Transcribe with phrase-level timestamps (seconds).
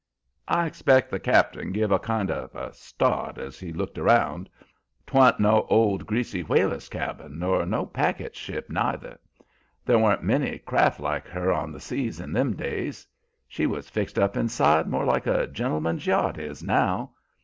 [0.47, 4.49] I expect the cap'n give a kind of a start as he looked around.
[5.05, 9.19] 'Twan't no old greasy whaler's cabin, nor no packet ship neither.
[9.85, 13.05] There wan't many craft like her on the seas in them days.
[13.47, 17.11] She was fixed up inside more like a gentleman's yacht is now.